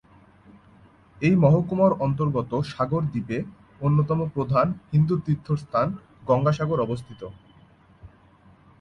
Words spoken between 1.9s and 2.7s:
অন্তর্গত